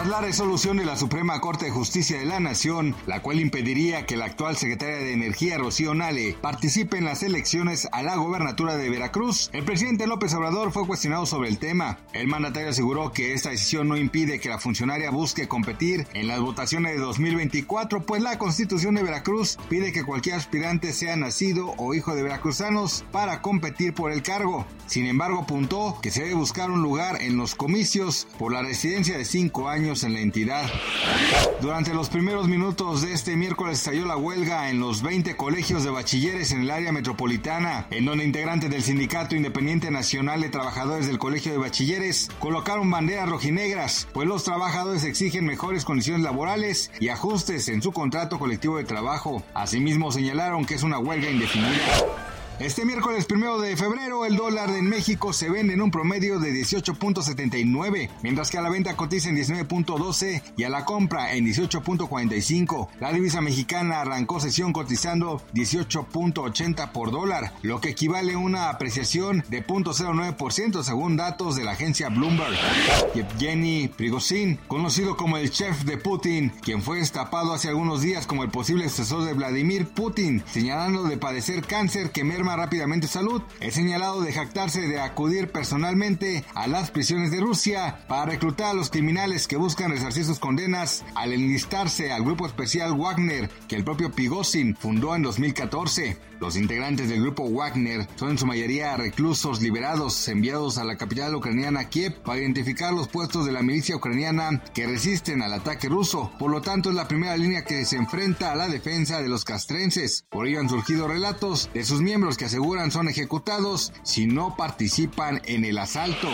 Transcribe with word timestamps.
Tras 0.00 0.08
la 0.08 0.22
resolución 0.22 0.78
de 0.78 0.86
la 0.86 0.96
Suprema 0.96 1.42
Corte 1.42 1.66
de 1.66 1.72
Justicia 1.72 2.18
de 2.18 2.24
la 2.24 2.40
Nación, 2.40 2.96
la 3.06 3.20
cual 3.20 3.38
impediría 3.38 4.06
que 4.06 4.16
la 4.16 4.24
actual 4.24 4.56
secretaria 4.56 4.96
de 4.96 5.12
Energía, 5.12 5.58
Rocío 5.58 5.92
Nale, 5.92 6.38
participe 6.40 6.96
en 6.96 7.04
las 7.04 7.22
elecciones 7.22 7.86
a 7.92 8.02
la 8.02 8.16
gobernatura 8.16 8.78
de 8.78 8.88
Veracruz, 8.88 9.50
el 9.52 9.62
presidente 9.62 10.06
López 10.06 10.32
Obrador 10.32 10.72
fue 10.72 10.86
cuestionado 10.86 11.26
sobre 11.26 11.50
el 11.50 11.58
tema. 11.58 11.98
El 12.14 12.28
mandatario 12.28 12.70
aseguró 12.70 13.12
que 13.12 13.34
esta 13.34 13.50
decisión 13.50 13.88
no 13.88 13.98
impide 13.98 14.40
que 14.40 14.48
la 14.48 14.58
funcionaria 14.58 15.10
busque 15.10 15.48
competir 15.48 16.06
en 16.14 16.28
las 16.28 16.40
votaciones 16.40 16.92
de 16.92 17.00
2024, 17.00 18.06
pues 18.06 18.22
la 18.22 18.38
Constitución 18.38 18.94
de 18.94 19.02
Veracruz 19.02 19.58
pide 19.68 19.92
que 19.92 20.04
cualquier 20.04 20.36
aspirante 20.36 20.94
sea 20.94 21.14
nacido 21.16 21.74
o 21.76 21.92
hijo 21.92 22.14
de 22.14 22.22
veracruzanos 22.22 23.04
para 23.12 23.42
competir 23.42 23.92
por 23.92 24.12
el 24.12 24.22
cargo. 24.22 24.64
Sin 24.86 25.04
embargo, 25.04 25.40
apuntó 25.40 25.98
que 26.00 26.10
se 26.10 26.22
debe 26.22 26.34
buscar 26.34 26.70
un 26.70 26.82
lugar 26.82 27.20
en 27.20 27.36
los 27.36 27.54
comicios 27.54 28.26
por 28.38 28.52
la 28.52 28.62
residencia 28.62 29.18
de 29.18 29.26
cinco 29.26 29.68
años 29.68 29.89
en 29.90 30.12
la 30.12 30.20
entidad. 30.20 30.70
Durante 31.60 31.92
los 31.92 32.08
primeros 32.08 32.46
minutos 32.46 33.02
de 33.02 33.12
este 33.12 33.34
miércoles 33.34 33.78
estalló 33.78 34.06
la 34.06 34.16
huelga 34.16 34.70
en 34.70 34.78
los 34.78 35.02
20 35.02 35.36
colegios 35.36 35.82
de 35.82 35.90
bachilleres 35.90 36.52
en 36.52 36.60
el 36.60 36.70
área 36.70 36.92
metropolitana, 36.92 37.88
en 37.90 38.04
donde 38.04 38.24
integrantes 38.24 38.70
del 38.70 38.84
Sindicato 38.84 39.34
Independiente 39.34 39.90
Nacional 39.90 40.40
de 40.42 40.48
Trabajadores 40.48 41.08
del 41.08 41.18
Colegio 41.18 41.50
de 41.50 41.58
Bachilleres 41.58 42.30
colocaron 42.38 42.88
banderas 42.88 43.28
rojinegras, 43.28 44.06
pues 44.12 44.28
los 44.28 44.44
trabajadores 44.44 45.02
exigen 45.02 45.44
mejores 45.44 45.84
condiciones 45.84 46.22
laborales 46.22 46.92
y 47.00 47.08
ajustes 47.08 47.68
en 47.68 47.82
su 47.82 47.90
contrato 47.90 48.38
colectivo 48.38 48.76
de 48.76 48.84
trabajo. 48.84 49.42
Asimismo 49.54 50.12
señalaron 50.12 50.64
que 50.64 50.74
es 50.74 50.84
una 50.84 51.00
huelga 51.00 51.28
indefinida. 51.30 52.29
Este 52.60 52.84
miércoles 52.84 53.24
primero 53.24 53.58
de 53.58 53.74
febrero 53.74 54.26
el 54.26 54.36
dólar 54.36 54.68
en 54.68 54.86
México 54.86 55.32
se 55.32 55.48
vende 55.48 55.72
en 55.72 55.80
un 55.80 55.90
promedio 55.90 56.38
de 56.38 56.52
18.79, 56.52 58.10
mientras 58.22 58.50
que 58.50 58.58
a 58.58 58.60
la 58.60 58.68
venta 58.68 58.96
cotiza 58.96 59.30
en 59.30 59.36
19.12 59.36 60.42
y 60.58 60.64
a 60.64 60.68
la 60.68 60.84
compra 60.84 61.32
en 61.32 61.46
18.45. 61.46 62.88
La 63.00 63.14
divisa 63.14 63.40
mexicana 63.40 64.02
arrancó 64.02 64.40
sesión 64.40 64.74
cotizando 64.74 65.40
18.80 65.54 66.92
por 66.92 67.10
dólar, 67.12 67.54
lo 67.62 67.80
que 67.80 67.88
equivale 67.88 68.34
a 68.34 68.38
una 68.38 68.68
apreciación 68.68 69.42
de 69.48 69.66
0.09% 69.66 70.82
según 70.82 71.16
datos 71.16 71.56
de 71.56 71.64
la 71.64 71.70
agencia 71.70 72.10
Bloomberg. 72.10 72.58
Yevgeny 73.14 73.88
Prigozhin, 73.88 74.58
conocido 74.68 75.16
como 75.16 75.38
el 75.38 75.50
chef 75.50 75.84
de 75.84 75.96
Putin, 75.96 76.52
quien 76.60 76.82
fue 76.82 76.98
destapado 76.98 77.54
hace 77.54 77.68
algunos 77.68 78.02
días 78.02 78.26
como 78.26 78.44
el 78.44 78.50
posible 78.50 78.86
sucesor 78.90 79.24
de 79.24 79.32
Vladimir 79.32 79.88
Putin, 79.88 80.44
señalando 80.46 81.04
de 81.04 81.16
padecer 81.16 81.62
cáncer 81.62 82.10
que 82.10 82.22
merma 82.22 82.49
rápidamente 82.56 83.06
salud, 83.06 83.42
es 83.60 83.74
señalado 83.74 84.20
de 84.20 84.32
jactarse 84.32 84.82
de 84.82 85.00
acudir 85.00 85.50
personalmente 85.50 86.44
a 86.54 86.66
las 86.66 86.90
prisiones 86.90 87.30
de 87.30 87.40
Rusia 87.40 88.04
para 88.08 88.26
reclutar 88.26 88.68
a 88.68 88.74
los 88.74 88.90
criminales 88.90 89.46
que 89.46 89.56
buscan 89.56 89.90
resarcir 89.90 90.24
sus 90.24 90.38
condenas 90.38 91.04
al 91.14 91.32
enlistarse 91.32 92.12
al 92.12 92.24
grupo 92.24 92.46
especial 92.46 92.98
Wagner 92.98 93.50
que 93.68 93.76
el 93.76 93.84
propio 93.84 94.10
Pigosin 94.10 94.76
fundó 94.76 95.14
en 95.14 95.22
2014. 95.22 96.30
Los 96.40 96.56
integrantes 96.56 97.10
del 97.10 97.20
grupo 97.20 97.50
Wagner 97.50 98.08
son 98.16 98.30
en 98.30 98.38
su 98.38 98.46
mayoría 98.46 98.96
reclusos 98.96 99.60
liberados 99.60 100.26
enviados 100.26 100.78
a 100.78 100.84
la 100.84 100.96
capital 100.96 101.34
ucraniana 101.34 101.90
Kiev 101.90 102.22
para 102.22 102.40
identificar 102.40 102.94
los 102.94 103.08
puestos 103.08 103.44
de 103.44 103.52
la 103.52 103.62
milicia 103.62 103.96
ucraniana 103.96 104.62
que 104.72 104.86
resisten 104.86 105.42
al 105.42 105.52
ataque 105.52 105.90
ruso. 105.90 106.32
Por 106.38 106.50
lo 106.50 106.62
tanto, 106.62 106.88
es 106.88 106.94
la 106.94 107.08
primera 107.08 107.36
línea 107.36 107.64
que 107.64 107.84
se 107.84 107.96
enfrenta 107.96 108.52
a 108.52 108.56
la 108.56 108.68
defensa 108.68 109.20
de 109.20 109.28
los 109.28 109.44
castrenses. 109.44 110.24
Por 110.30 110.46
ello 110.46 110.60
han 110.60 110.70
surgido 110.70 111.08
relatos 111.08 111.68
de 111.74 111.84
sus 111.84 112.00
miembros 112.00 112.29
que 112.36 112.46
aseguran 112.46 112.90
son 112.90 113.08
ejecutados 113.08 113.92
si 114.02 114.26
no 114.26 114.56
participan 114.56 115.40
en 115.44 115.64
el 115.64 115.78
asalto. 115.78 116.28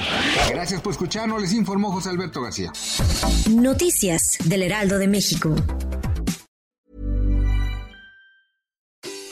Gracias 0.51 0.81
por 0.81 0.93
escucharnos, 0.93 1.41
les 1.41 1.53
informó 1.53 1.93
José 1.93 2.11
Alberto 2.11 2.43
García. 2.43 2.73
Noticias 3.51 4.39
del 4.45 4.63
Heraldo 4.63 4.99
de 4.99 5.09
México. 5.09 5.55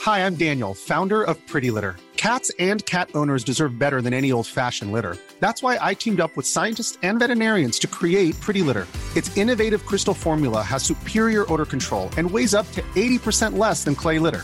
Hi, 0.05 0.19
I'm 0.19 0.35
Daniel, 0.35 0.75
founder 0.75 1.23
of 1.23 1.35
Pretty 1.47 1.71
Litter. 1.71 1.95
Cats 2.15 2.51
and 2.59 2.85
cat 2.85 3.09
owners 3.13 3.43
deserve 3.43 3.77
better 3.77 4.01
than 4.01 4.13
any 4.13 4.31
old-fashioned 4.31 4.91
litter. 4.91 5.17
That's 5.39 5.61
why 5.61 5.77
I 5.81 5.93
teamed 5.93 6.19
up 6.19 6.35
with 6.35 6.45
scientists 6.45 6.97
and 7.03 7.19
veterinarians 7.19 7.79
to 7.79 7.87
create 7.87 8.39
Pretty 8.39 8.61
Litter. 8.61 8.87
Its 9.15 9.35
innovative 9.37 9.85
crystal 9.85 10.13
formula 10.13 10.61
has 10.61 10.83
superior 10.83 11.51
odor 11.51 11.65
control 11.65 12.09
and 12.17 12.29
weighs 12.29 12.53
up 12.53 12.71
to 12.73 12.81
80% 12.95 13.57
less 13.57 13.83
than 13.83 13.95
clay 13.95 14.19
litter. 14.19 14.43